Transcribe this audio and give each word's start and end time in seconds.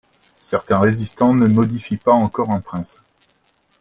Certains 0.39 0.79
résistants 0.79 1.35
ne 1.35 1.45
modifient 1.45 1.97
pas 1.97 2.11
encore 2.13 2.49
un 2.49 2.59
prince. 2.59 3.03